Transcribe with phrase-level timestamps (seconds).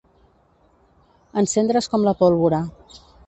[1.43, 2.63] Encendre's com la pólvora.